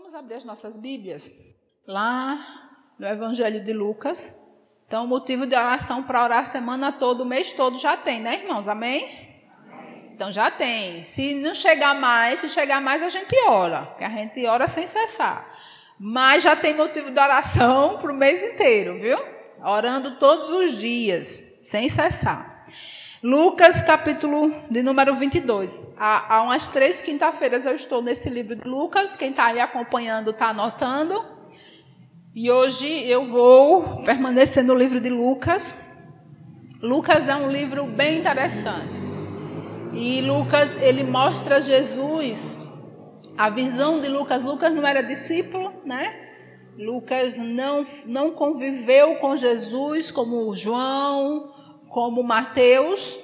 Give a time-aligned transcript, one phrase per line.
[0.00, 1.30] Vamos abrir as nossas Bíblias
[1.86, 2.38] lá
[2.98, 4.34] no Evangelho de Lucas.
[4.86, 8.40] Então, motivo de oração para orar a semana toda, o mês todo já tem, né,
[8.42, 8.66] irmãos?
[8.66, 9.04] Amém?
[9.62, 10.10] Amém?
[10.14, 11.04] Então já tem.
[11.04, 14.88] Se não chegar mais, se chegar mais, a gente ora, que a gente ora sem
[14.88, 15.46] cessar.
[15.98, 19.18] Mas já tem motivo de oração para o mês inteiro, viu?
[19.62, 22.49] Orando todos os dias, sem cessar.
[23.22, 25.86] Lucas, capítulo de número 22.
[25.94, 29.14] Há, há umas três quinta-feiras eu estou nesse livro de Lucas.
[29.14, 31.22] Quem está aí acompanhando está anotando.
[32.34, 35.74] E hoje eu vou permanecer no livro de Lucas.
[36.80, 38.98] Lucas é um livro bem interessante.
[39.92, 42.56] E Lucas, ele mostra Jesus.
[43.36, 46.30] A visão de Lucas, Lucas não era discípulo, né?
[46.78, 51.52] Lucas não, não conviveu com Jesus como João,
[51.90, 53.18] como Mateus,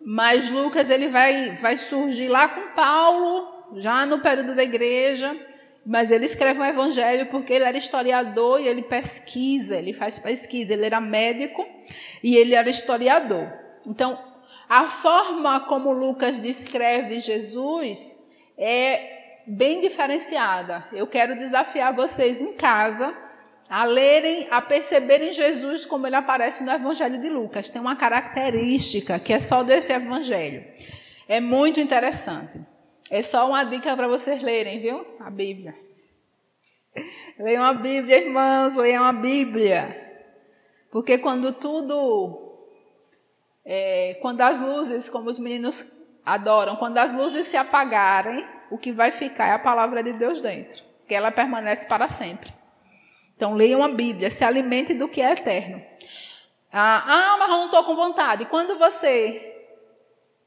[0.00, 5.36] mas Lucas ele vai, vai surgir lá com Paulo, já no período da igreja,
[5.84, 10.72] mas ele escreve um evangelho porque ele era historiador e ele pesquisa, ele faz pesquisa,
[10.72, 11.64] ele era médico
[12.22, 13.52] e ele era historiador.
[13.86, 14.18] Então,
[14.68, 18.16] a forma como Lucas descreve Jesus
[18.58, 20.84] é bem diferenciada.
[20.92, 23.25] Eu quero desafiar vocês em casa
[23.68, 27.68] a lerem, a perceberem Jesus como ele aparece no Evangelho de Lucas.
[27.68, 30.64] Tem uma característica que é só desse Evangelho.
[31.28, 32.60] É muito interessante.
[33.10, 35.06] É só uma dica para vocês lerem, viu?
[35.20, 35.74] A Bíblia.
[37.38, 40.24] Leiam a Bíblia, irmãos, leiam a Bíblia.
[40.90, 42.42] Porque quando tudo.
[43.64, 45.84] É, quando as luzes, como os meninos
[46.24, 50.40] adoram, quando as luzes se apagarem, o que vai ficar é a palavra de Deus
[50.40, 50.82] dentro.
[51.06, 52.52] Que ela permanece para sempre.
[53.36, 55.82] Então, leiam a Bíblia, se alimente do que é eterno.
[56.72, 58.46] Ah, ah mas eu não estou com vontade.
[58.46, 59.54] Quando você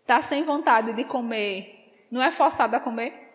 [0.01, 3.29] está sem vontade de comer, não é forçado a comer?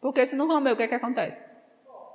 [0.00, 1.46] Porque se não comer, o que, é que acontece?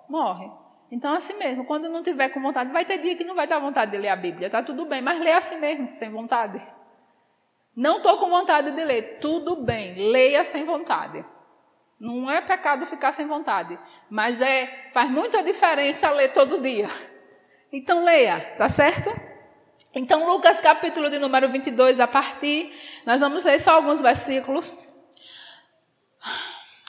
[0.10, 0.50] Morre.
[0.92, 3.60] Então, assim mesmo, quando não tiver com vontade, vai ter dia que não vai dar
[3.60, 6.66] vontade de ler a Bíblia, tá tudo bem, mas lê assim mesmo, sem vontade.
[7.76, 11.24] Não estou com vontade de ler, tudo bem, leia sem vontade.
[12.00, 13.78] Não é pecado ficar sem vontade,
[14.10, 16.90] mas é faz muita diferença ler todo dia.
[17.72, 19.10] Então leia, tá certo?
[19.94, 22.72] Então Lucas capítulo de número 22 a partir,
[23.04, 24.72] nós vamos ler só alguns versículos.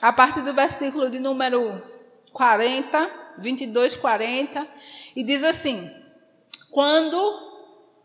[0.00, 1.82] A partir do versículo de número
[2.32, 4.68] 40, 22, 40,
[5.16, 5.90] e diz assim:
[6.70, 7.48] Quando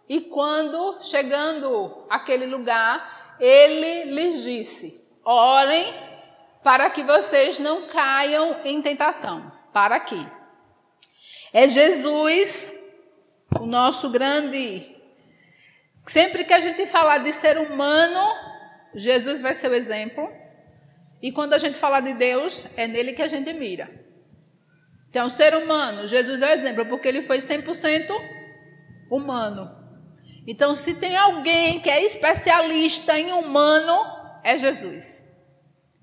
[0.07, 6.12] e quando chegando àquele lugar, ele lhes disse: Orem
[6.63, 9.51] para que vocês não caiam em tentação.
[9.73, 10.25] Para aqui.
[11.51, 12.71] É Jesus,
[13.59, 14.95] o nosso grande.
[16.07, 18.19] Sempre que a gente falar de ser humano,
[18.95, 20.31] Jesus vai ser o exemplo.
[21.21, 23.89] E quando a gente falar de Deus, é nele que a gente mira.
[25.09, 28.09] Então, ser humano, Jesus é o exemplo, porque ele foi 100%
[29.11, 29.69] humano.
[30.47, 33.93] Então, se tem alguém que é especialista em humano,
[34.43, 35.22] é Jesus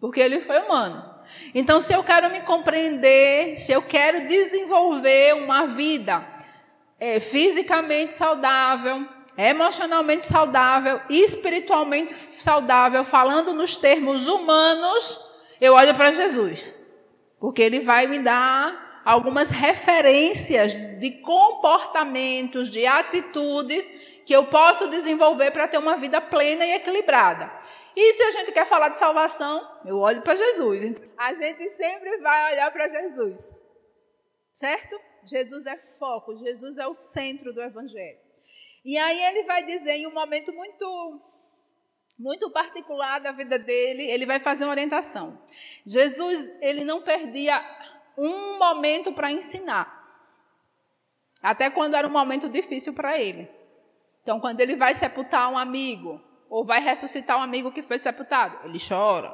[0.00, 1.10] porque ele foi humano.
[1.54, 6.24] Então, se eu quero me compreender, se eu quero desenvolver uma vida
[6.98, 9.06] é, fisicamente saudável,
[9.36, 15.20] emocionalmente saudável, espiritualmente saudável, falando nos termos humanos,
[15.60, 16.74] eu olho para Jesus,
[17.38, 23.90] porque ele vai me dar algumas referências de comportamentos, de atitudes
[24.26, 27.50] que eu posso desenvolver para ter uma vida plena e equilibrada.
[27.96, 30.82] E se a gente quer falar de salvação, eu olho para Jesus.
[31.16, 33.52] A gente sempre vai olhar para Jesus.
[34.52, 35.00] Certo?
[35.24, 38.18] Jesus é foco, Jesus é o centro do evangelho.
[38.84, 41.20] E aí ele vai dizer em um momento muito
[42.18, 45.40] muito particular da vida dele, ele vai fazer uma orientação.
[45.86, 47.58] Jesus, ele não perdia
[48.16, 49.98] um momento para ensinar.
[51.42, 53.48] Até quando era um momento difícil para ele.
[54.22, 56.20] Então, quando ele vai sepultar um amigo,
[56.50, 58.58] ou vai ressuscitar um amigo que foi sepultado?
[58.64, 59.32] Ele chora.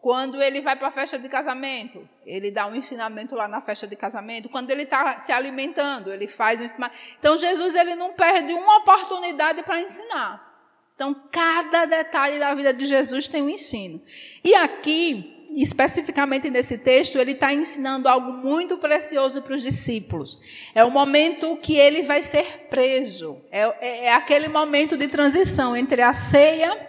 [0.00, 3.86] Quando ele vai para a festa de casamento, ele dá um ensinamento lá na festa
[3.86, 4.48] de casamento.
[4.48, 6.96] Quando ele está se alimentando, ele faz um ensinamento.
[7.18, 10.46] Então, Jesus ele não perde uma oportunidade para ensinar.
[10.94, 14.00] Então, cada detalhe da vida de Jesus tem um ensino.
[14.44, 20.38] E aqui, especificamente nesse texto, ele está ensinando algo muito precioso para os discípulos.
[20.74, 23.40] É o momento que ele vai ser preso.
[23.50, 26.88] É, é, é, aquele momento de transição entre a ceia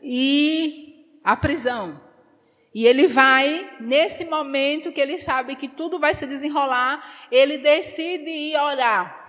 [0.00, 2.00] e a prisão.
[2.74, 8.30] E ele vai, nesse momento que ele sabe que tudo vai se desenrolar, ele decide
[8.30, 9.20] ir orar.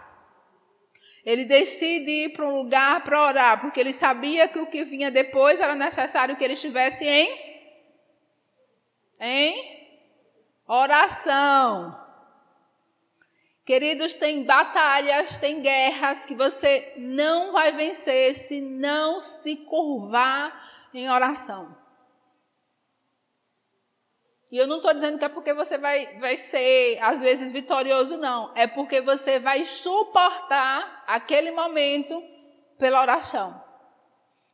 [1.25, 5.11] Ele decide ir para um lugar para orar, porque ele sabia que o que vinha
[5.11, 7.52] depois era necessário que ele estivesse em
[9.23, 9.81] em
[10.67, 12.03] Oração.
[13.65, 21.09] Queridos, tem batalhas, tem guerras que você não vai vencer se não se curvar em
[21.09, 21.75] oração.
[24.51, 28.17] E eu não estou dizendo que é porque você vai, vai ser, às vezes, vitorioso,
[28.17, 28.51] não.
[28.53, 32.21] É porque você vai suportar aquele momento
[32.77, 33.63] pela oração.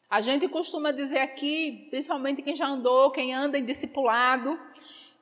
[0.09, 4.59] A gente costuma dizer aqui, principalmente quem já andou, quem anda em discipulado,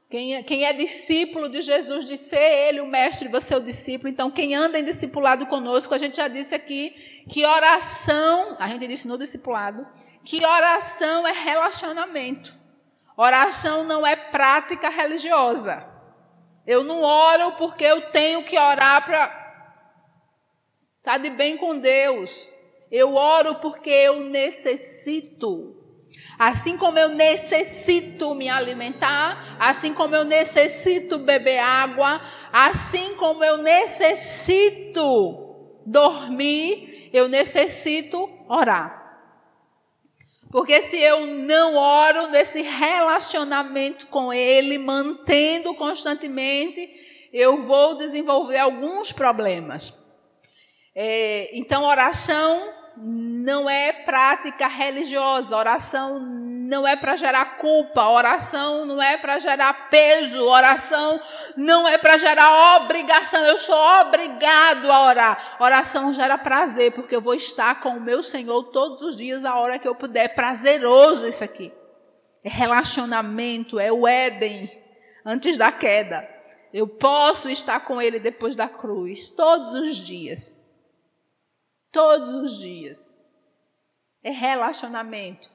[0.09, 3.61] quem é, quem é discípulo de Jesus, de ser ele o mestre, você é o
[3.61, 4.07] discípulo.
[4.07, 6.95] Então, quem anda em discipulado conosco, a gente já disse aqui
[7.29, 9.85] que oração, a gente disse no discipulado,
[10.23, 12.55] que oração é relacionamento.
[13.17, 15.85] Oração não é prática religiosa.
[16.65, 19.25] Eu não oro porque eu tenho que orar para
[20.99, 22.47] estar tá de bem com Deus.
[22.91, 25.75] Eu oro porque eu necessito.
[26.39, 33.57] Assim como eu necessito me alimentar, assim como eu necessito beber água, assim como eu
[33.57, 35.01] necessito
[35.85, 38.97] dormir, eu necessito orar.
[40.51, 46.89] Porque se eu não oro nesse relacionamento com Ele, mantendo constantemente,
[47.33, 49.93] eu vou desenvolver alguns problemas.
[50.95, 56.19] É, então, oração não é prática religiosa, oração
[56.67, 61.19] não é para gerar culpa, oração não é para gerar peso, oração
[61.55, 63.43] não é para gerar obrigação.
[63.45, 65.57] Eu sou obrigado a orar.
[65.59, 69.55] Oração gera prazer, porque eu vou estar com o meu Senhor todos os dias, a
[69.55, 70.25] hora que eu puder.
[70.25, 71.71] É prazeroso isso aqui.
[72.43, 74.69] É relacionamento, é o Éden
[75.25, 76.27] antes da queda.
[76.73, 80.56] Eu posso estar com Ele depois da cruz, todos os dias.
[81.97, 83.17] Todos os dias.
[84.23, 85.49] É relacionamento.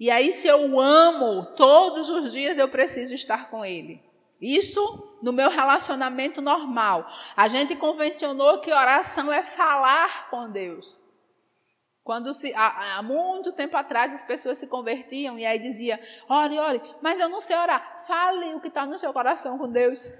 [0.00, 4.02] E aí, se eu amo, todos os dias eu preciso estar com Ele.
[4.40, 4.80] Isso
[5.22, 7.06] no meu relacionamento normal.
[7.36, 10.98] A gente convencionou que oração é falar com Deus.
[12.02, 16.58] Quando se, há, há, muito tempo atrás as pessoas se convertiam e aí dizia, ore,
[16.58, 18.04] ore, mas eu não sei orar.
[18.04, 20.12] Fale o que está no seu coração com Deus.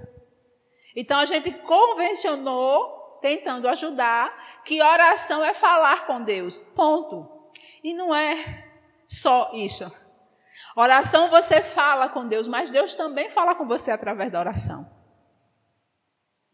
[0.95, 6.59] Então a gente convencionou tentando ajudar, que oração é falar com Deus.
[6.59, 7.29] Ponto.
[7.83, 8.65] E não é
[9.07, 9.91] só isso.
[10.77, 14.89] Oração você fala com Deus, mas Deus também fala com você através da oração.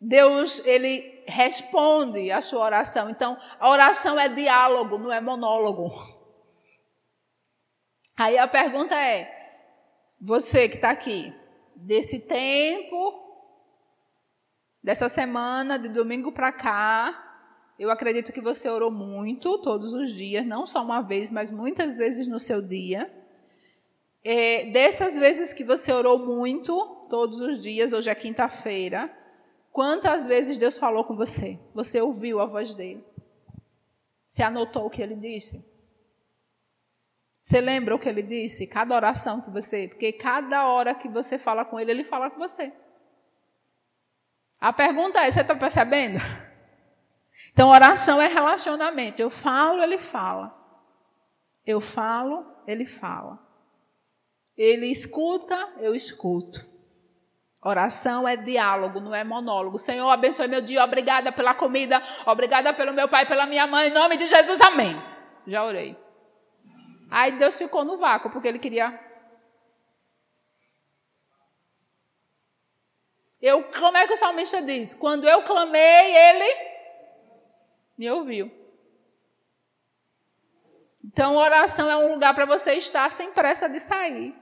[0.01, 3.09] Deus, ele responde a sua oração.
[3.09, 5.91] Então, a oração é diálogo, não é monólogo.
[8.17, 9.31] Aí a pergunta é:
[10.21, 11.35] você que está aqui,
[11.75, 13.24] desse tempo
[14.85, 20.45] dessa semana, de domingo para cá, eu acredito que você orou muito todos os dias,
[20.45, 23.11] não só uma vez, mas muitas vezes no seu dia.
[24.23, 29.11] É, dessas vezes que você orou muito, todos os dias, hoje é quinta-feira,
[29.73, 31.59] quantas vezes Deus falou com você?
[31.75, 33.03] Você ouviu a voz dele?
[34.29, 35.65] Você anotou o que ele disse?
[37.43, 38.67] Você lembra o que ele disse?
[38.67, 39.89] Cada oração que você.
[39.89, 42.73] Porque cada hora que você fala com ele, ele fala com você.
[44.65, 46.19] A pergunta é: você está percebendo?
[47.53, 49.21] Então, oração é relacionamento.
[49.21, 50.57] Eu falo, ele fala.
[51.67, 53.39] Eu falo, ele fala.
[54.57, 56.67] Ele escuta, eu escuto.
[57.63, 59.79] Oração é diálogo, não é monólogo.
[59.79, 60.83] Senhor, abençoe meu dia.
[60.83, 62.03] Obrigada pela comida.
[62.25, 63.89] Obrigada pelo meu pai, pela minha mãe.
[63.89, 64.97] Em nome de Jesus, amém.
[65.47, 65.95] Já orei.
[67.11, 68.99] Aí Deus ficou no vácuo, porque ele queria
[73.47, 74.95] Eu, como é que o salmista diz?
[74.95, 76.57] Quando eu clamei, ele
[77.99, 78.51] me ouviu.
[81.05, 84.35] Então, oração é um lugar para você estar sem pressa de sair.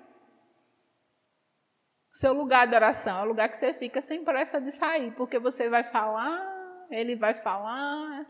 [2.13, 5.37] Seu lugar de oração é o lugar que você fica sem pressa de sair, porque
[5.41, 8.25] você vai falar, ele vai falar.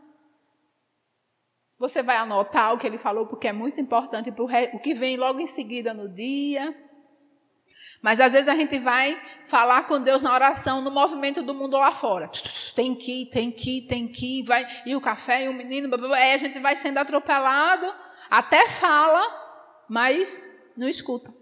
[1.77, 5.17] Você vai anotar o que ele falou, porque é muito importante para o que vem
[5.17, 6.82] logo em seguida no dia.
[8.01, 11.77] Mas às vezes a gente vai falar com Deus na oração, no movimento do mundo
[11.77, 12.29] lá fora.
[12.75, 14.67] Tem que ir, tem que ir, tem que ir, vai.
[14.85, 16.17] E o café e o menino, blá, blá, blá.
[16.17, 17.93] aí a gente vai sendo atropelado,
[18.29, 19.21] até fala,
[19.89, 21.33] mas não escuta.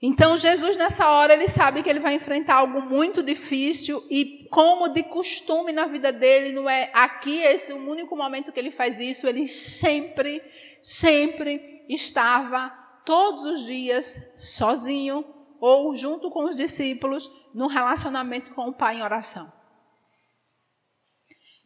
[0.00, 4.88] Então Jesus nessa hora ele sabe que ele vai enfrentar algo muito difícil e como
[4.88, 9.00] de costume na vida dele, não é aqui esse o único momento que ele faz
[9.00, 10.40] isso, ele sempre,
[10.80, 12.72] sempre estava
[13.08, 15.24] todos os dias, sozinho
[15.58, 19.50] ou junto com os discípulos, num relacionamento com o Pai em oração.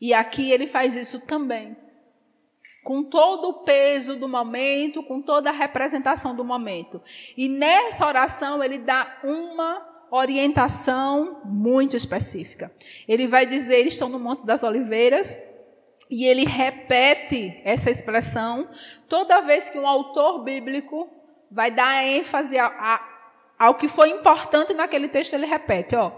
[0.01, 1.77] E aqui ele faz isso também.
[2.83, 7.01] com todo o peso do momento, com toda a representação do momento.
[7.37, 12.73] E nessa oração ele dá uma orientação muito específica.
[13.09, 15.37] Ele vai dizer, estão no Monte das Oliveiras,
[16.11, 18.69] e ele repete essa expressão
[19.09, 21.09] toda vez que um autor bíblico
[21.52, 23.09] vai dar ênfase a, a,
[23.59, 26.11] ao que foi importante naquele texto, ele repete, ó.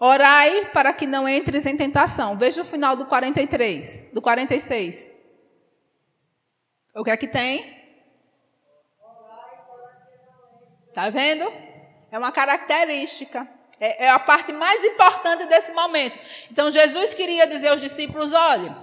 [0.00, 2.38] Orai para que não entres em tentação.
[2.38, 5.10] Veja o final do 43, do 46.
[6.94, 7.76] O que é que tem?
[10.94, 11.44] Tá vendo?
[12.10, 13.46] É uma característica.
[13.80, 16.18] É, é, a parte mais importante desse momento.
[16.50, 18.76] Então, Jesus queria dizer aos discípulos: olha,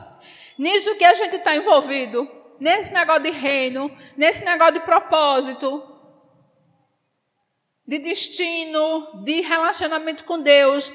[0.58, 5.95] nisso que a gente está envolvido, nesse negócio de reino, nesse negócio de propósito,
[7.88, 10.92] de destino, de relacionamento com Deus,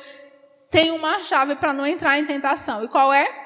[0.70, 2.84] tem uma chave para não entrar em tentação.
[2.84, 3.40] E qual é?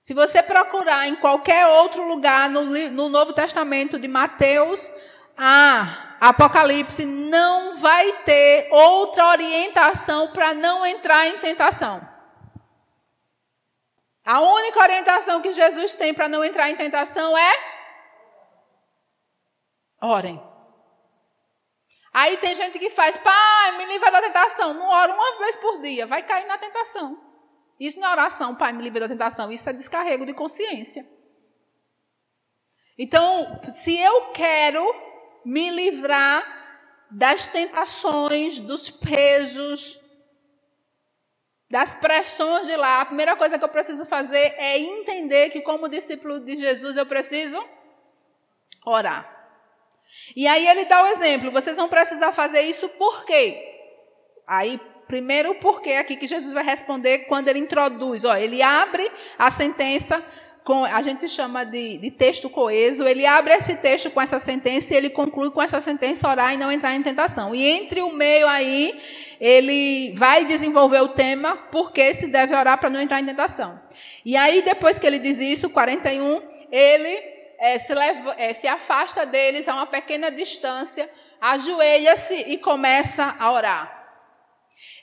[0.00, 4.92] Se você procurar em qualquer outro lugar no, no Novo Testamento, de Mateus
[5.36, 12.06] a Apocalipse, não vai ter outra orientação para não entrar em tentação.
[14.24, 17.73] A única orientação que Jesus tem para não entrar em tentação é
[20.04, 20.42] orem.
[22.12, 24.72] Aí tem gente que faz, pai, me livra da tentação.
[24.74, 27.20] Não ora uma vez por dia, vai cair na tentação.
[27.78, 29.50] Isso não é oração, Pai, me livre da tentação.
[29.50, 31.06] Isso é descarrego de consciência.
[32.96, 34.84] Então, se eu quero
[35.44, 36.44] me livrar
[37.10, 40.00] das tentações, dos pesos,
[41.68, 45.88] das pressões de lá, a primeira coisa que eu preciso fazer é entender que, como
[45.88, 47.62] discípulo de Jesus, eu preciso
[48.86, 49.33] orar.
[50.36, 53.72] E aí ele dá o exemplo: vocês vão precisar fazer isso por quê?
[54.46, 58.24] Aí Primeiro, o porquê aqui que Jesus vai responder quando ele introduz.
[58.24, 60.24] Ó, ele abre a sentença
[60.64, 64.94] com, a gente chama de, de, texto coeso, ele abre esse texto com essa sentença
[64.94, 67.54] e ele conclui com essa sentença orar e não entrar em tentação.
[67.54, 68.98] E entre o meio aí,
[69.38, 73.78] ele vai desenvolver o tema porque se deve orar para não entrar em tentação.
[74.24, 76.40] E aí, depois que ele diz isso, 41,
[76.72, 83.36] ele é, se, leva, é, se afasta deles a uma pequena distância, ajoelha-se e começa
[83.38, 84.04] a orar.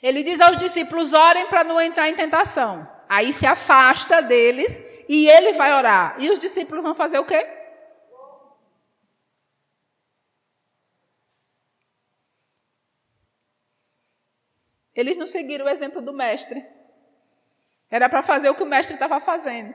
[0.02, 2.88] Ele diz aos discípulos: orem para não entrar em tentação.
[3.08, 6.16] Aí se afasta deles e ele vai orar.
[6.18, 7.46] E os discípulos vão fazer o quê?
[14.94, 16.64] Eles não seguiram o exemplo do mestre.
[17.90, 19.74] Era para fazer o que o mestre estava fazendo.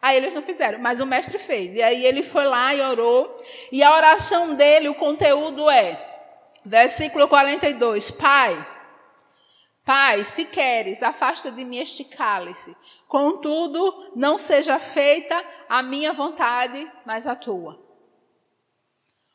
[0.00, 1.74] Aí eles não fizeram, mas o mestre fez.
[1.74, 3.36] E aí ele foi lá e orou.
[3.72, 5.98] E a oração dele, o conteúdo é,
[6.64, 8.66] versículo 42, Pai,
[9.88, 12.76] Pai, se queres, afasta de mim este cálice.
[13.06, 17.80] Contudo, não seja feita a minha vontade, mas a tua.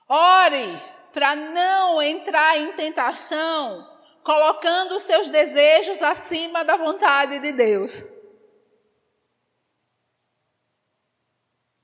[0.07, 0.79] Ore
[1.11, 3.89] para não entrar em tentação,
[4.23, 8.03] colocando seus desejos acima da vontade de Deus.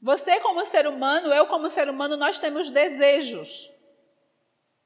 [0.02, 3.70] Você, como ser humano, eu, como ser humano, nós temos desejos.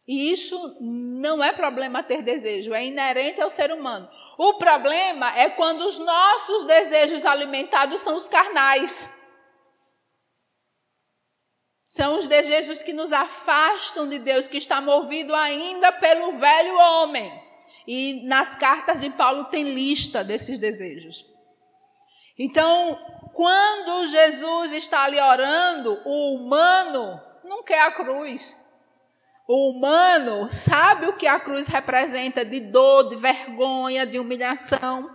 [0.08, 4.10] E isso não é problema ter desejo, é inerente ao ser humano.
[4.38, 9.10] O problema é quando os nossos desejos alimentados são os carnais.
[11.86, 17.32] São os desejos que nos afastam de Deus, que está movido ainda pelo velho homem.
[17.88, 21.26] E nas cartas de Paulo tem lista desses desejos.
[22.38, 23.00] Então,
[23.34, 28.56] quando Jesus está ali orando, o humano não quer a cruz.
[29.48, 35.10] O humano sabe o que a cruz representa de dor, de vergonha, de humilhação.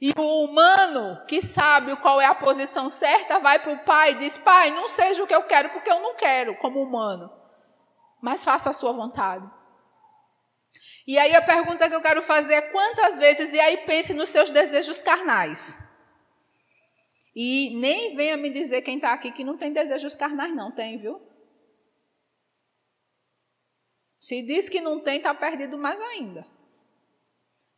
[0.00, 4.14] E o humano que sabe qual é a posição certa vai para o pai e
[4.14, 7.30] diz: Pai, não seja o que eu quero, porque eu não quero, como humano,
[8.20, 9.48] mas faça a sua vontade.
[11.06, 14.30] E aí a pergunta que eu quero fazer é: quantas vezes, e aí pense nos
[14.30, 15.78] seus desejos carnais.
[17.38, 20.96] E nem venha me dizer quem está aqui que não tem desejos carnais, não, tem,
[20.96, 21.20] viu?
[24.18, 26.46] Se diz que não tem, está perdido mais ainda.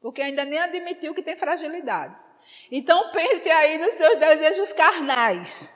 [0.01, 2.31] Porque ainda nem admitiu que tem fragilidades.
[2.71, 5.75] Então pense aí nos seus desejos carnais.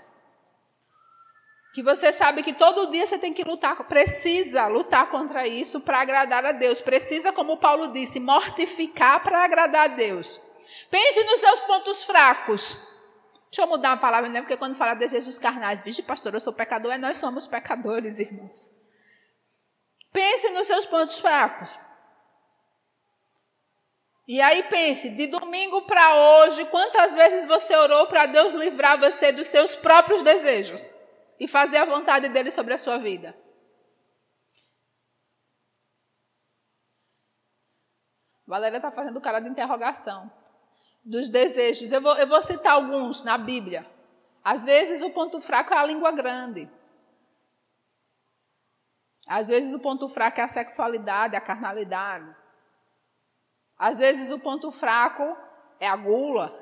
[1.74, 6.00] Que você sabe que todo dia você tem que lutar, precisa lutar contra isso para
[6.00, 6.80] agradar a Deus.
[6.80, 10.40] Precisa, como Paulo disse, mortificar para agradar a Deus.
[10.88, 12.91] Pense nos seus pontos fracos.
[13.52, 14.40] Deixa eu mudar a palavra, né?
[14.40, 18.70] Porque quando fala desejos carnais, vixe, pastor, eu sou pecador, é nós somos pecadores, irmãos.
[20.10, 21.78] Pense nos seus pontos fracos.
[24.26, 29.30] E aí pense, de domingo para hoje, quantas vezes você orou para Deus livrar você
[29.30, 30.94] dos seus próprios desejos
[31.38, 33.36] e fazer a vontade dele sobre a sua vida?
[38.46, 40.41] Valéria está fazendo cara de interrogação.
[41.04, 41.90] Dos desejos.
[41.90, 43.86] Eu vou, eu vou citar alguns na Bíblia.
[44.44, 46.68] Às vezes o ponto fraco é a língua grande.
[49.26, 52.34] Às vezes o ponto fraco é a sexualidade, a carnalidade.
[53.78, 55.36] Às vezes o ponto fraco
[55.78, 56.56] é a gula.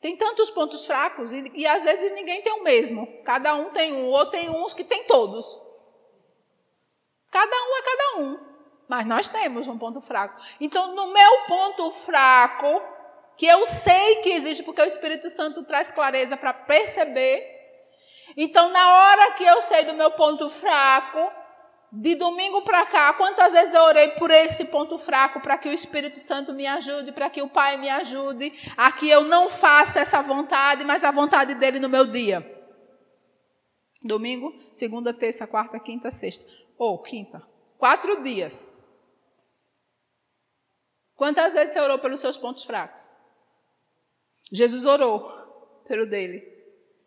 [0.00, 3.06] Tem tantos pontos fracos e, e às vezes ninguém tem o mesmo.
[3.24, 5.60] Cada um tem um, ou tem uns que tem todos.
[7.30, 8.46] Cada um é cada um.
[8.88, 10.40] Mas nós temos um ponto fraco.
[10.60, 12.80] Então, no meu ponto fraco,
[13.36, 17.54] que eu sei que existe, porque o Espírito Santo traz clareza para perceber.
[18.36, 21.30] Então, na hora que eu sei do meu ponto fraco,
[21.92, 25.72] de domingo para cá, quantas vezes eu orei por esse ponto fraco para que o
[25.72, 30.00] Espírito Santo me ajude, para que o Pai me ajude, a que eu não faça
[30.00, 32.54] essa vontade, mas a vontade dele no meu dia.
[34.02, 36.44] Domingo, segunda, terça, quarta, quinta, sexta.
[36.76, 37.42] Ou quinta.
[37.78, 38.68] Quatro dias.
[41.14, 43.08] Quantas vezes você orou pelos seus pontos fracos?
[44.52, 45.28] Jesus orou
[45.86, 46.40] pelo dele,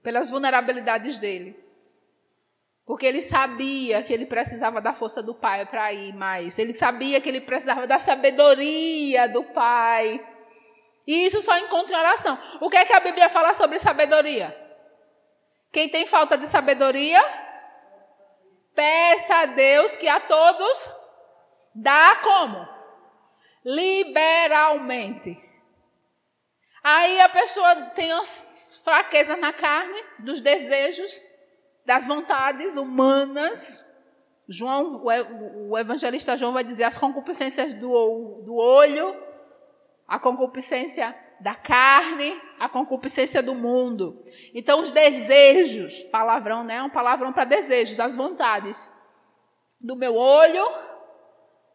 [0.03, 1.57] pelas vulnerabilidades dele.
[2.85, 6.57] Porque ele sabia que ele precisava da força do Pai para ir mais.
[6.57, 10.25] Ele sabia que ele precisava da sabedoria do Pai.
[11.05, 12.37] E isso só encontra em oração.
[12.59, 14.55] O que é que a Bíblia fala sobre sabedoria?
[15.71, 17.23] Quem tem falta de sabedoria,
[18.73, 20.89] peça a Deus que a todos
[21.75, 22.67] dá como?
[23.63, 25.48] Liberalmente.
[26.83, 31.21] Aí a pessoa tem as fraquezas na carne, dos desejos,
[31.85, 33.85] das vontades humanas.
[34.47, 39.15] João, o evangelista João vai dizer as concupiscências do, do olho,
[40.07, 44.23] a concupiscência da carne, a concupiscência do mundo.
[44.53, 46.81] Então, os desejos, palavrão, né?
[46.81, 48.89] Um palavrão para desejos, as vontades
[49.79, 50.65] do meu olho,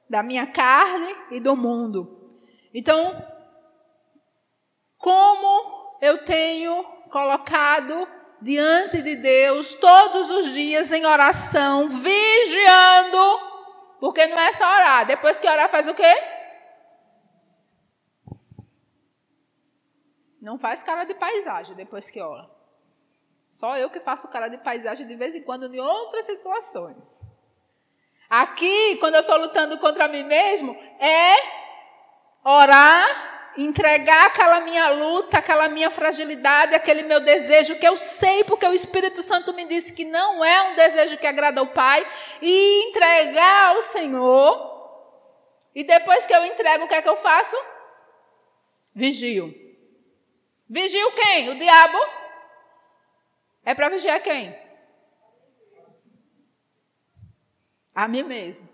[0.09, 2.38] da minha carne e do mundo.
[2.75, 3.34] Então,
[5.05, 8.09] como eu tenho colocado
[8.40, 13.19] diante de Deus todos os dias em oração, vigiando,
[14.01, 15.05] porque não é só orar.
[15.05, 16.14] Depois que orar, faz o quê?
[20.40, 22.51] Não faz cara de paisagem depois que ora.
[23.51, 27.21] Só eu que faço cara de paisagem de vez em quando em outras situações.
[28.31, 31.37] Aqui, quando eu estou lutando contra mim mesmo, é
[32.43, 38.67] orar entregar aquela minha luta, aquela minha fragilidade, aquele meu desejo que eu sei porque
[38.67, 42.07] o Espírito Santo me disse que não é um desejo que agrada ao Pai,
[42.43, 44.75] e entregar ao Senhor.
[45.75, 47.57] E depois que eu entrego, o que é que eu faço?
[48.95, 49.55] Vigio.
[50.69, 51.51] Vigio quem?
[51.51, 51.99] O diabo?
[53.64, 54.57] É para vigiar quem?
[57.95, 58.74] A mim mesmo.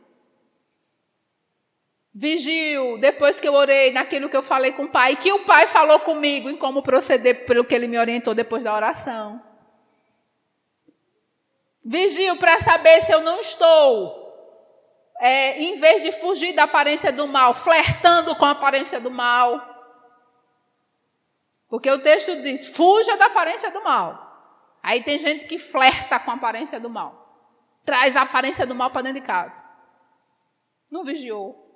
[2.20, 5.66] Vigio, depois que eu orei naquilo que eu falei com o pai, que o pai
[5.66, 9.42] falou comigo em como proceder pelo que ele me orientou depois da oração.
[11.82, 14.36] Vigio para saber se eu não estou,
[15.18, 19.58] é, em vez de fugir da aparência do mal, flertando com a aparência do mal.
[21.70, 24.76] Porque o texto diz: fuja da aparência do mal.
[24.82, 27.48] Aí tem gente que flerta com a aparência do mal,
[27.82, 29.64] traz a aparência do mal para dentro de casa.
[30.90, 31.69] Não vigiou.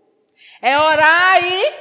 [0.60, 1.72] É orar e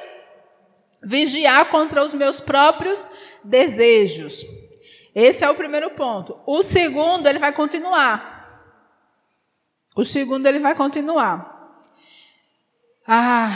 [1.04, 3.08] vigiar contra os meus próprios
[3.44, 4.46] desejos.
[5.14, 6.40] Esse é o primeiro ponto.
[6.46, 8.34] O segundo, ele vai continuar.
[9.96, 11.80] O segundo, ele vai continuar.
[13.08, 13.52] Ah,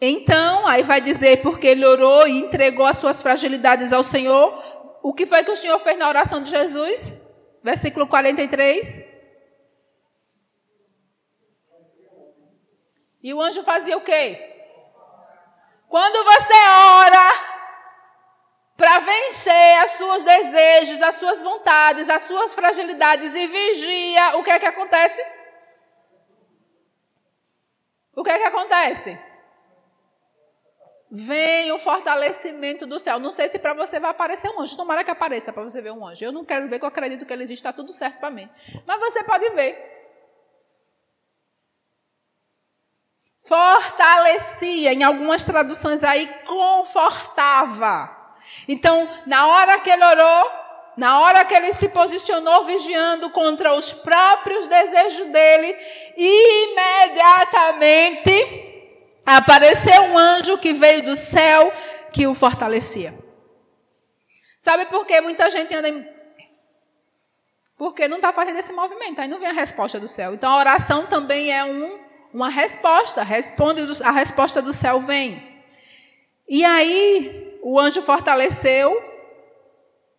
[0.00, 4.62] então, aí vai dizer, porque ele orou e entregou as suas fragilidades ao Senhor.
[5.02, 7.14] O que foi que o Senhor fez na oração de Jesus?
[7.62, 9.02] Versículo 43.
[13.22, 14.56] E o anjo fazia o quê?
[15.88, 16.54] Quando você
[17.04, 17.48] ora
[18.76, 24.50] para vencer os seus desejos, as suas vontades, as suas fragilidades e vigia, o que
[24.50, 25.20] é que acontece?
[28.14, 29.18] O que é que acontece?
[31.10, 33.18] Vem o fortalecimento do céu.
[33.18, 34.76] Não sei se para você vai aparecer um anjo.
[34.76, 36.24] Tomara que apareça para você ver um anjo.
[36.24, 38.48] Eu não quero ver, que eu acredito que ele existe, está tudo certo para mim.
[38.86, 39.97] Mas você pode ver.
[43.48, 48.16] Fortalecia, em algumas traduções aí, confortava.
[48.68, 50.52] Então, na hora que ele orou,
[50.96, 55.76] na hora que ele se posicionou vigiando contra os próprios desejos dele,
[56.16, 58.68] imediatamente
[59.28, 61.70] Apareceu um anjo que veio do céu
[62.10, 63.12] que o fortalecia.
[64.58, 66.08] Sabe por que muita gente anda em...
[67.76, 70.32] Porque não está fazendo esse movimento, aí não vem a resposta do céu.
[70.32, 71.98] Então a oração também é um,
[72.32, 73.22] uma resposta.
[73.22, 75.58] Responde, a resposta do céu vem.
[76.48, 79.06] E aí o anjo fortaleceu.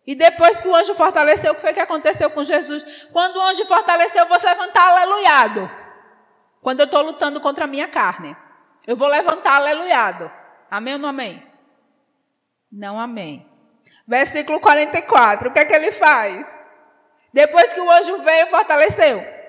[0.06, 2.84] E depois que o anjo fortaleceu, o que foi que aconteceu com Jesus?
[3.12, 5.70] Quando o anjo fortaleceu, eu vou levantar aleluiado.
[6.62, 8.36] Quando eu estou lutando contra a minha carne.
[8.86, 10.30] Eu vou levantar aleluiado.
[10.70, 11.42] Amém ou não amém?
[12.70, 13.46] Não amém.
[14.06, 15.48] Versículo 44.
[15.48, 16.60] O que é que ele faz?
[17.32, 19.39] Depois que o anjo veio, fortaleceu.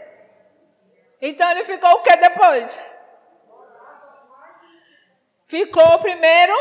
[1.21, 2.79] Então ele ficou o que depois?
[5.45, 6.53] Ficou primeiro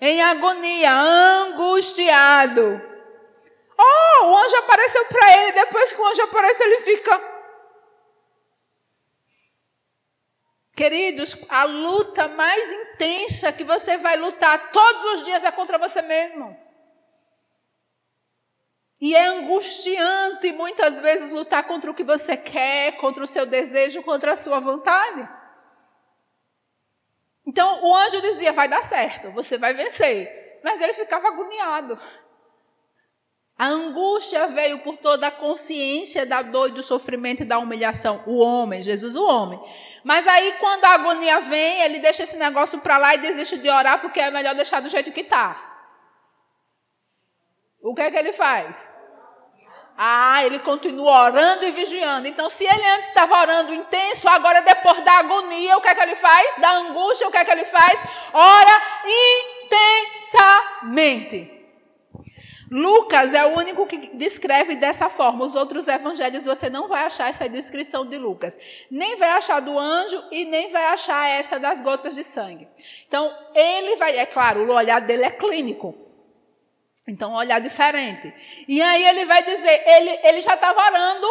[0.00, 2.80] em agonia, angustiado.
[3.76, 5.52] Oh, o anjo apareceu para ele.
[5.52, 7.38] Depois que o anjo aparece, ele fica
[10.78, 16.00] Queridos, a luta mais intensa que você vai lutar todos os dias é contra você
[16.00, 16.56] mesmo.
[19.00, 24.02] E é angustiante muitas vezes lutar contra o que você quer, contra o seu desejo,
[24.02, 25.28] contra a sua vontade.
[27.46, 30.60] Então o anjo dizia: vai dar certo, você vai vencer.
[30.64, 31.98] Mas ele ficava agoniado.
[33.56, 38.22] A angústia veio por toda a consciência da dor do sofrimento e da humilhação.
[38.24, 39.60] O homem, Jesus, o homem.
[40.04, 43.68] Mas aí, quando a agonia vem, ele deixa esse negócio para lá e desiste de
[43.68, 45.67] orar, porque é melhor deixar do jeito que está.
[47.80, 48.88] O que é que ele faz?
[50.00, 52.28] Ah, ele continua orando e vigiando.
[52.28, 56.00] Então, se ele antes estava orando intenso, agora depois da agonia, o que é que
[56.00, 56.54] ele faz?
[56.56, 58.00] Da angústia, o que é que ele faz?
[58.32, 58.80] Ora
[60.86, 61.58] intensamente.
[62.70, 65.44] Lucas é o único que descreve dessa forma.
[65.44, 68.56] Os outros evangelhos você não vai achar essa descrição de Lucas.
[68.88, 72.68] Nem vai achar do anjo e nem vai achar essa das gotas de sangue.
[73.08, 76.07] Então, ele vai, é claro, o olhar dele é clínico.
[77.08, 78.32] Então, olhar diferente.
[78.68, 81.26] E aí ele vai dizer, ele, ele já estava orando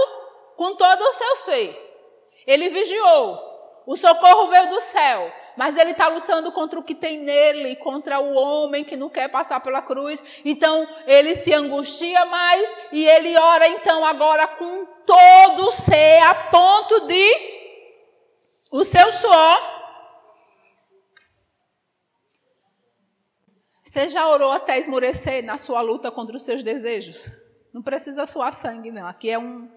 [0.56, 2.04] com todo o seu ser.
[2.46, 3.40] Ele vigiou.
[3.86, 8.20] O socorro veio do céu mas ele está lutando contra o que tem nele, contra
[8.20, 10.24] o homem que não quer passar pela cruz.
[10.46, 16.36] Então ele se angustia mais e ele ora então agora com todo o ser, a
[16.36, 17.58] ponto de
[18.72, 19.77] o seu suor.
[23.88, 27.32] Você já orou até esmorecer na sua luta contra os seus desejos?
[27.74, 29.08] Não precisa suar sangue, não.
[29.08, 29.72] Aqui é um,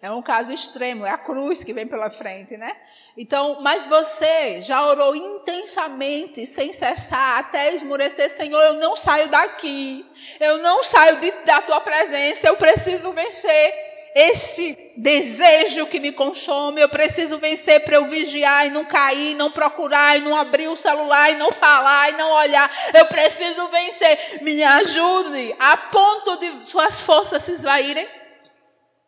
[0.00, 2.76] é um caso extremo, é a cruz que vem pela frente, né?
[3.16, 10.04] Então, mas você já orou intensamente, sem cessar, até esmurecer, Senhor, eu não saio daqui,
[10.40, 16.80] eu não saio de, da tua presença, eu preciso vencer esse desejo que me consome,
[16.80, 20.76] eu preciso vencer para eu vigiar e não cair, não procurar e não abrir o
[20.76, 22.70] celular e não falar e não olhar.
[22.94, 24.42] Eu preciso vencer.
[24.42, 28.06] Me ajude a ponto de suas forças se esvaírem.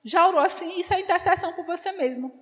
[0.04, 0.78] Já orou assim?
[0.78, 2.32] Isso é intercessão por você mesmo.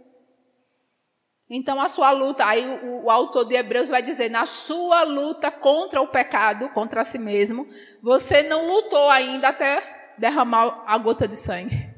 [1.50, 5.50] Então, a sua luta, aí o, o, autor de Hebreus vai dizer: na sua luta
[5.50, 7.68] contra o pecado, contra si mesmo,
[8.02, 11.91] você não lutou ainda até derramar a gota de sangue.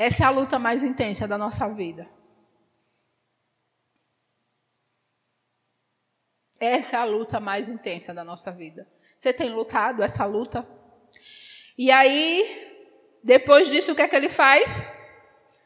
[0.00, 2.08] Essa é a luta mais intensa da nossa vida.
[6.58, 8.88] Essa é a luta mais intensa da nossa vida.
[9.14, 10.66] Você tem lutado essa luta?
[11.76, 14.82] E aí, depois disso, o que é que ele faz?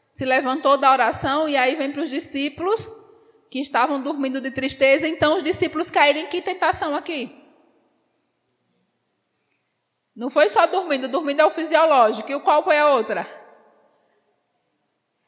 [0.09, 2.91] Se levantou da oração e aí vem para os discípulos
[3.49, 5.07] que estavam dormindo de tristeza.
[5.07, 7.41] Então, os discípulos caíram em que tentação aqui?
[10.13, 12.29] Não foi só dormindo, dormindo é o fisiológico.
[12.29, 13.44] E qual foi a outra?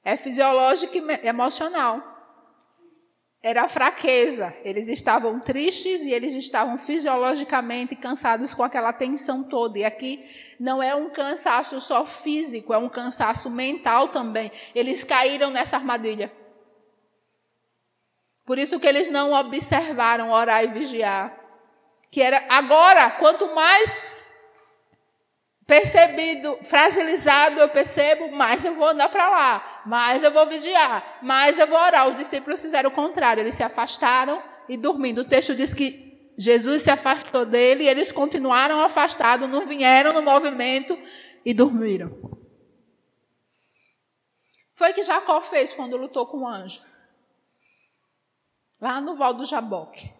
[0.08, 2.02] É fisiológico e emocional
[3.44, 4.54] era a fraqueza.
[4.64, 9.80] Eles estavam tristes e eles estavam fisiologicamente cansados com aquela tensão toda.
[9.80, 10.26] E aqui
[10.58, 14.50] não é um cansaço só físico, é um cansaço mental também.
[14.74, 16.32] Eles caíram nessa armadilha.
[18.46, 21.38] Por isso que eles não observaram orar e vigiar.
[22.10, 24.07] Que era agora, quanto mais
[25.68, 31.60] percebido, fragilizado eu percebo, mais eu vou andar para lá, mais eu vou vigiar, mais
[31.60, 32.08] eu vou orar.
[32.08, 35.20] Os discípulos fizeram o contrário, eles se afastaram e dormindo.
[35.20, 40.22] O texto diz que Jesus se afastou dele e eles continuaram afastados, não vieram no
[40.22, 40.98] movimento
[41.46, 42.16] e dormiram.
[44.74, 46.82] Foi o que Jacó fez quando lutou com o anjo.
[48.80, 50.17] Lá no Val do Jaboque.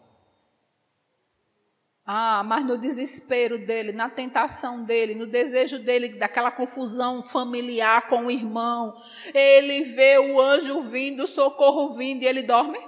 [2.10, 8.28] Ah, mas no desespero dele, na tentação dele, no desejo dele, daquela confusão familiar com
[8.28, 8.96] o irmão,
[9.34, 12.80] ele vê o anjo vindo, o socorro vindo e ele dorme?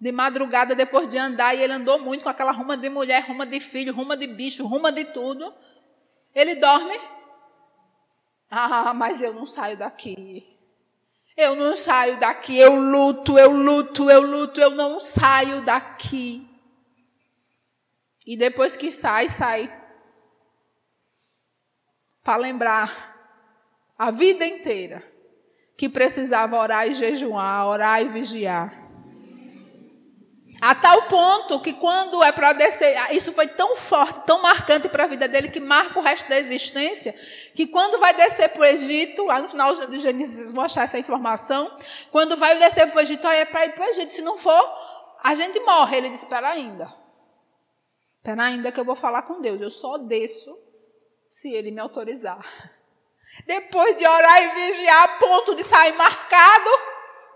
[0.00, 3.46] De madrugada, depois de andar, e ele andou muito com aquela ruma de mulher, ruma
[3.46, 5.54] de filho, ruma de bicho, ruma de tudo.
[6.34, 6.98] Ele dorme?
[8.50, 10.44] Ah, mas eu não saio daqui.
[11.36, 16.53] Eu não saio daqui, eu luto, eu luto, eu luto, eu não saio daqui.
[18.26, 19.72] E depois que sai, sai.
[22.22, 23.14] Para lembrar
[23.98, 25.02] a vida inteira
[25.76, 28.84] que precisava orar e jejuar, orar e vigiar.
[30.60, 35.04] A tal ponto que quando é para descer, isso foi tão forte, tão marcante para
[35.04, 37.14] a vida dele, que marca o resto da existência,
[37.54, 40.98] que quando vai descer para o Egito, lá no final de Gênesis vou achar essa
[40.98, 41.76] informação,
[42.10, 44.64] quando vai descer para o Egito, é para ir para o Egito, se não for,
[45.22, 45.98] a gente morre.
[45.98, 47.03] Ele disse, espera ainda.
[48.24, 50.58] Espera ainda que eu vou falar com Deus, eu só desço
[51.28, 52.42] se ele me autorizar.
[53.46, 56.70] Depois de orar e vigiar a ponto de sair marcado,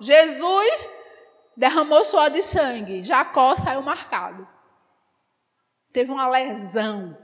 [0.01, 0.90] Jesus
[1.55, 3.05] derramou suor de sangue.
[3.05, 4.48] Jacó saiu marcado.
[5.92, 7.18] Teve uma lesão.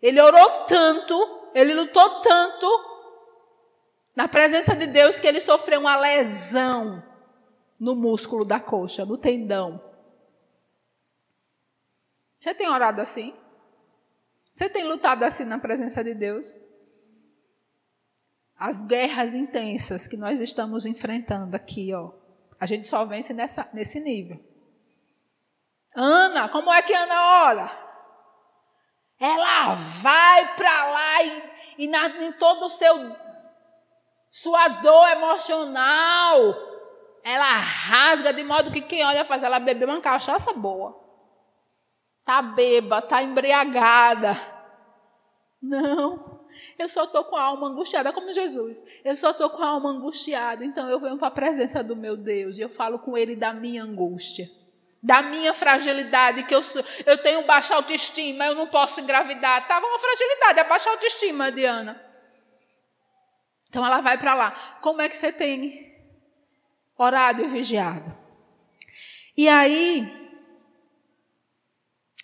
[0.00, 2.68] Ele orou tanto, ele lutou tanto
[4.14, 7.02] na presença de Deus que ele sofreu uma lesão
[7.80, 9.95] no músculo da coxa, no tendão.
[12.46, 13.34] Você tem orado assim?
[14.54, 16.56] Você tem lutado assim na presença de Deus?
[18.56, 22.12] As guerras intensas que nós estamos enfrentando aqui, ó.
[22.60, 24.38] A gente só vence nessa, nesse nível.
[25.92, 27.70] Ana, como é que Ana ora?
[29.18, 31.42] Ela vai para lá e,
[31.78, 33.26] e na, em todo o seu
[34.30, 36.54] sua dor emocional,
[37.24, 41.05] ela rasga de modo que quem olha faz ela beber uma cachaça boa.
[42.26, 44.36] Tá beba, tá embriagada.
[45.62, 46.40] Não.
[46.76, 48.82] Eu só estou com a alma angustiada, como Jesus.
[49.04, 50.64] Eu só estou com a alma angustiada.
[50.64, 53.52] Então eu venho para a presença do meu Deus e eu falo com Ele da
[53.52, 54.50] minha angústia,
[55.00, 59.62] da minha fragilidade, que eu, sou, eu tenho baixa autoestima, eu não posso engravidar.
[59.62, 62.02] Estava uma fragilidade, é baixa autoestima, Diana.
[63.68, 64.78] Então ela vai para lá.
[64.82, 65.94] Como é que você tem
[66.98, 68.12] orado e vigiado?
[69.36, 70.25] E aí,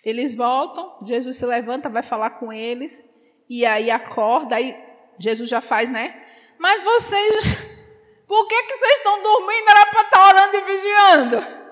[0.03, 3.03] eles voltam, Jesus se levanta, vai falar com eles
[3.49, 4.77] e aí acorda, aí
[5.17, 6.21] Jesus já faz, né?
[6.59, 7.45] Mas vocês,
[8.27, 9.69] por que, que vocês estão dormindo?
[9.69, 11.63] Era para estar orando e vigiando.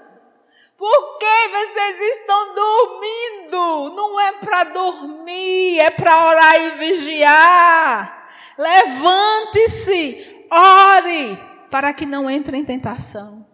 [0.77, 3.95] Por que vocês estão dormindo?
[3.95, 8.29] Não é para dormir, é para orar e vigiar.
[8.57, 11.37] Levante-se, ore,
[11.69, 13.45] para que não entre em tentação.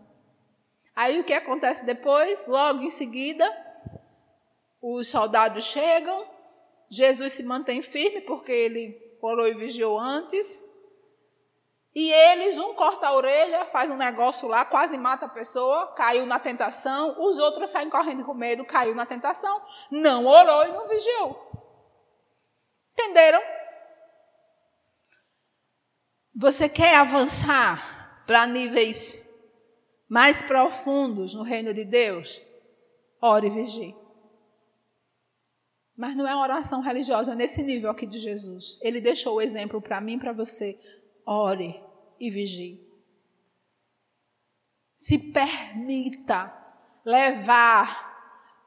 [0.96, 2.46] Aí o que acontece depois?
[2.48, 3.46] Logo em seguida,
[4.82, 6.26] os soldados chegam,
[6.90, 10.60] Jesus se mantém firme porque ele orou e vigiou antes.
[11.94, 16.28] E eles, um corta a orelha, faz um negócio lá, quase mata a pessoa, caiu
[16.28, 17.16] na tentação.
[17.20, 19.60] Os outros saem correndo com medo, caiu na tentação.
[19.90, 21.52] Não orou e não vigiou.
[22.94, 23.42] Entenderam?
[26.36, 29.20] Você quer avançar para níveis
[30.08, 32.40] mais profundos no reino de Deus?
[33.20, 34.07] Ore e vigie.
[35.98, 38.78] Mas não é uma oração religiosa nesse nível aqui de Jesus.
[38.84, 40.80] Ele deixou o exemplo para mim para você.
[41.26, 41.82] Ore
[42.20, 42.80] e vigie.
[44.96, 46.54] Se permita
[47.04, 48.16] levar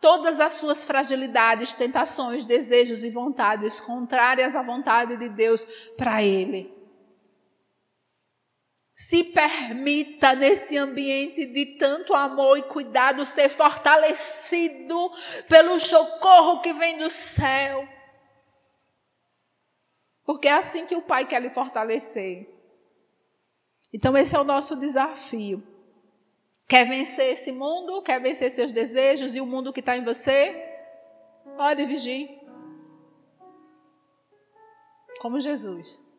[0.00, 5.64] todas as suas fragilidades, tentações, desejos e vontades contrárias à vontade de Deus
[5.96, 6.79] para Ele.
[9.00, 15.10] Se permita, nesse ambiente de tanto amor e cuidado, ser fortalecido
[15.48, 17.88] pelo socorro que vem do céu.
[20.22, 22.46] Porque é assim que o Pai quer lhe fortalecer.
[23.90, 25.66] Então, esse é o nosso desafio.
[26.68, 28.02] Quer vencer esse mundo?
[28.02, 30.54] Quer vencer seus desejos e o mundo que está em você?
[31.56, 32.38] Ore e vigie.
[35.22, 36.09] Como Jesus.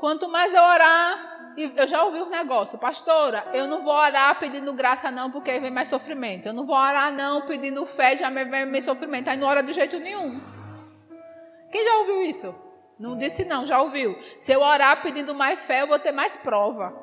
[0.00, 4.72] Quanto mais eu orar, eu já ouvi um negócio, pastora, eu não vou orar pedindo
[4.72, 6.46] graça não, porque aí vem mais sofrimento.
[6.46, 9.28] Eu não vou orar não pedindo fé, já vem mais sofrimento.
[9.28, 10.40] Aí não ora de jeito nenhum.
[11.70, 12.54] Quem já ouviu isso?
[12.98, 14.18] Não disse não, já ouviu.
[14.38, 16.94] Se eu orar pedindo mais fé, eu vou ter mais prova.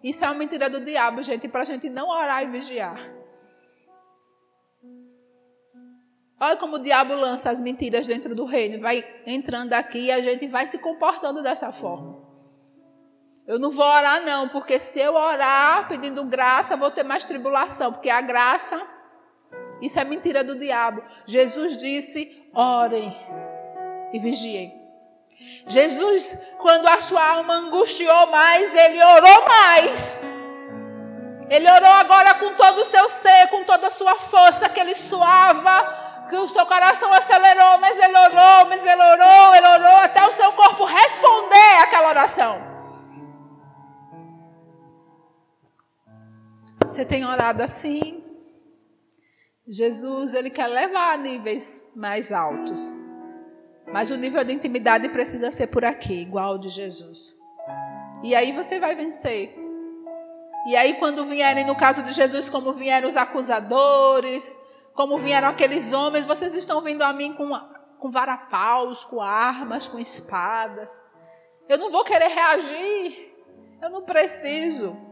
[0.00, 3.12] Isso é uma mentira do diabo, gente, para a gente não orar e vigiar.
[6.42, 10.22] Olha como o diabo lança as mentiras dentro do reino, vai entrando aqui e a
[10.22, 12.19] gente vai se comportando dessa forma.
[13.50, 17.92] Eu não vou orar, não, porque se eu orar pedindo graça, vou ter mais tribulação,
[17.92, 18.80] porque a graça
[19.82, 21.02] Isso é mentira do diabo.
[21.26, 23.12] Jesus disse: orem
[24.12, 24.72] e vigiem.
[25.66, 30.14] Jesus, quando a sua alma angustiou mais, ele orou mais.
[31.48, 34.94] Ele orou agora com todo o seu ser, com toda a sua força, que ele
[34.94, 40.24] suava, que o seu coração acelerou, mas ele orou, mas ele orou, ele orou, até
[40.28, 42.69] o seu corpo responder àquela oração.
[47.00, 48.22] Você tem orado assim?
[49.66, 52.92] Jesus, ele quer levar a níveis mais altos.
[53.90, 57.34] Mas o nível de intimidade precisa ser por aqui, igual de Jesus.
[58.22, 59.56] E aí você vai vencer.
[60.66, 64.54] E aí, quando vierem, no caso de Jesus, como vieram os acusadores,
[64.92, 67.48] como vieram aqueles homens, vocês estão vindo a mim com,
[67.98, 71.02] com varapaus, com armas, com espadas.
[71.66, 73.32] Eu não vou querer reagir.
[73.80, 75.08] Eu não preciso.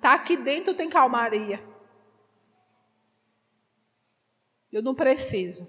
[0.00, 1.62] Tá aqui dentro tem calmaria.
[4.70, 5.66] Eu não preciso.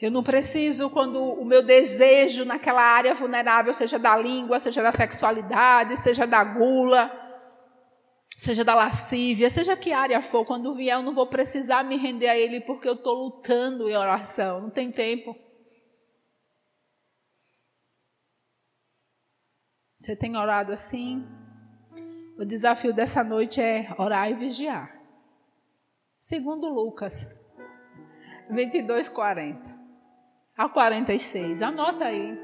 [0.00, 4.92] Eu não preciso quando o meu desejo naquela área vulnerável, seja da língua, seja da
[4.92, 7.10] sexualidade, seja da gula,
[8.36, 12.28] seja da lascívia, seja que área for, quando vier, eu não vou precisar me render
[12.28, 14.60] a Ele porque eu estou lutando em oração.
[14.60, 15.36] Não tem tempo.
[20.00, 21.26] Você tem orado assim?
[22.38, 24.96] O desafio dessa noite é orar e vigiar.
[26.20, 27.26] Segundo Lucas
[28.48, 29.60] 22, 40
[30.56, 31.62] a 46.
[31.62, 32.38] Anota aí.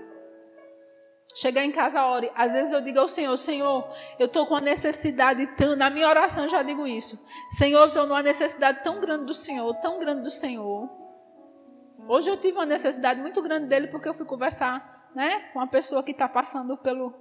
[1.37, 2.29] Chegar em casa, ore.
[2.35, 5.77] Às vezes eu digo ao Senhor, Senhor, eu estou com uma necessidade tão.
[5.77, 7.17] Na minha oração já digo isso.
[7.51, 10.91] Senhor, estou numa necessidade tão grande do Senhor, tão grande do Senhor.
[12.09, 15.69] Hoje eu tive uma necessidade muito grande dele porque eu fui conversar né, com uma
[15.69, 17.15] pessoa que está passando pelo,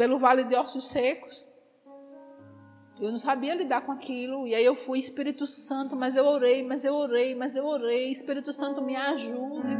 [0.00, 1.46] pelo vale de ossos secos.
[2.98, 4.48] Eu não sabia lidar com aquilo.
[4.48, 8.10] E aí eu fui, Espírito Santo, mas eu orei, mas eu orei, mas eu orei.
[8.10, 9.76] Espírito Santo, me ajude.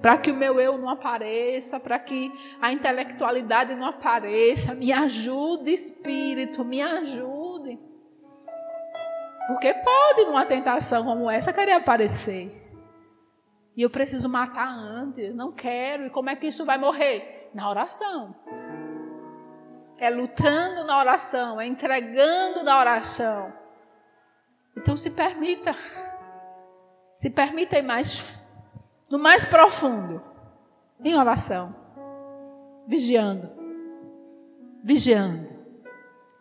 [0.00, 4.72] Para que o meu eu não apareça, para que a intelectualidade não apareça.
[4.72, 7.78] Me ajude, Espírito, me ajude.
[9.46, 12.50] Porque pode, numa tentação como essa, querer aparecer.
[13.76, 16.06] E eu preciso matar antes, não quero.
[16.06, 17.50] E como é que isso vai morrer?
[17.52, 18.34] Na oração
[19.98, 23.52] é lutando na oração, é entregando na oração.
[24.76, 25.74] Então se permita,
[27.16, 28.42] se permita ir mais,
[29.10, 30.22] no mais profundo,
[31.02, 31.74] em oração,
[32.86, 33.52] vigiando,
[34.82, 35.48] vigiando,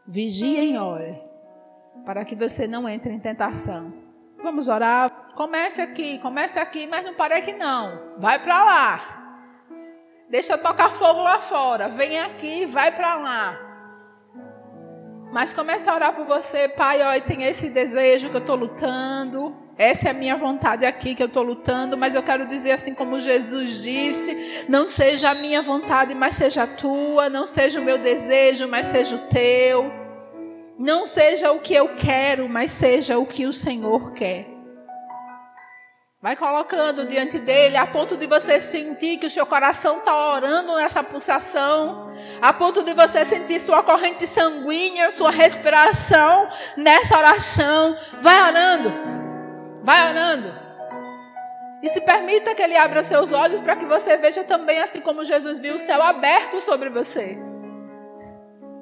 [0.05, 1.21] vigia em ore,
[2.05, 3.93] para que você não entre em tentação.
[4.41, 5.09] Vamos orar.
[5.35, 8.19] Comece aqui, comece aqui, mas não pare aqui não.
[8.19, 9.22] Vai para lá.
[10.29, 11.87] Deixa tocar fogo lá fora.
[11.89, 13.59] Vem aqui, vai para lá.
[15.31, 17.01] Mas comece a orar por você, Pai.
[17.01, 19.55] Ó, tem esse desejo que eu estou lutando.
[19.75, 22.93] Essa é a minha vontade aqui que eu estou lutando, mas eu quero dizer assim
[22.93, 27.29] como Jesus disse: não seja a minha vontade, mas seja a tua.
[27.29, 29.91] Não seja o meu desejo, mas seja o teu.
[30.77, 34.52] Não seja o que eu quero, mas seja o que o Senhor quer.
[36.23, 40.73] Vai colocando diante dele, a ponto de você sentir que o seu coração está orando
[40.77, 42.09] nessa pulsação,
[42.41, 47.97] a ponto de você sentir sua corrente sanguínea, sua respiração nessa oração.
[48.21, 48.93] Vai orando,
[49.83, 50.53] vai orando.
[51.81, 55.25] E se permita que ele abra seus olhos para que você veja também, assim como
[55.25, 57.37] Jesus viu, o céu aberto sobre você.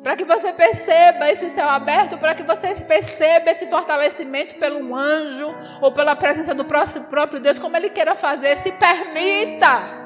[0.03, 5.53] Para que você perceba esse céu aberto, para que você perceba esse fortalecimento pelo anjo
[5.79, 8.57] ou pela presença do próprio Deus, como Ele queira fazer.
[8.57, 10.01] Se permita.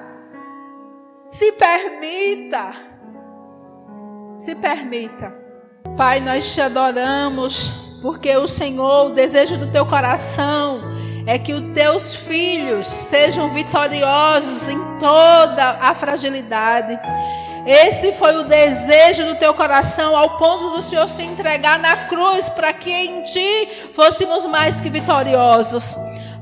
[1.30, 2.74] Se permita.
[4.38, 5.34] Se permita.
[5.96, 10.82] Pai, nós te adoramos, porque o Senhor, o desejo do teu coração
[11.26, 17.00] é que os teus filhos sejam vitoriosos em toda a fragilidade
[17.66, 22.48] esse foi o desejo do teu coração, ao ponto do Senhor se entregar na cruz,
[22.50, 25.96] para que em ti fôssemos mais que vitoriosos.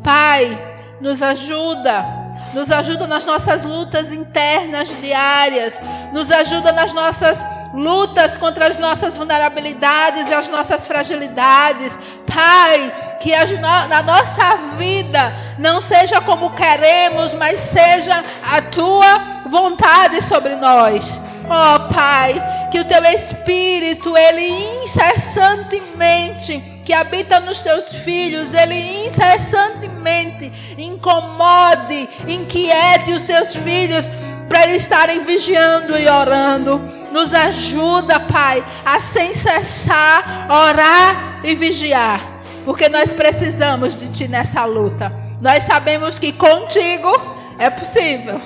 [0.04, 0.58] Pai,
[1.00, 2.06] nos ajuda,
[2.54, 5.82] nos ajuda nas nossas lutas internas diárias,
[6.12, 11.98] nos ajuda nas nossas lutas contra as nossas vulnerabilidades e as nossas fragilidades.
[12.28, 20.56] Pai, que na nossa vida não seja como queremos, mas seja a tua vontade sobre
[20.56, 21.22] nós.
[21.48, 22.42] Ó oh, Pai,
[22.72, 33.12] que o teu Espírito, ele incessantemente, que habita nos teus filhos, ele incessantemente incomode, inquiete
[33.12, 34.10] os seus filhos
[34.50, 36.82] para eles estarem vigiando e orando.
[37.12, 44.66] Nos ajuda, Pai, a sem cessar orar e vigiar, porque nós precisamos de Ti nessa
[44.66, 45.14] luta.
[45.40, 47.12] Nós sabemos que contigo
[47.60, 48.42] é possível.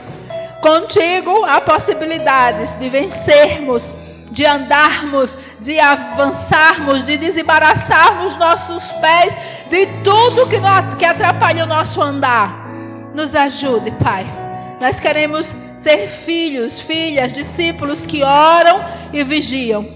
[0.62, 3.92] Contigo há possibilidades de vencermos,
[4.32, 9.38] de andarmos, de avançarmos, de desembaraçarmos nossos pés
[9.70, 10.48] de tudo
[10.98, 12.68] que atrapalha o nosso andar.
[13.14, 14.26] Nos ajude, Pai.
[14.82, 18.80] Nós queremos ser filhos, filhas, discípulos que oram
[19.14, 19.88] e vigiam.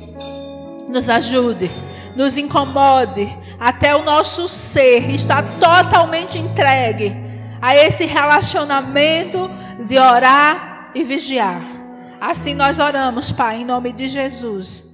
[0.87, 1.69] Nos ajude,
[2.15, 7.20] nos incomode, até o nosso ser está totalmente entregue
[7.61, 9.49] a esse relacionamento
[9.79, 11.61] de orar e vigiar.
[12.19, 14.90] Assim nós oramos, Pai, em nome de Jesus.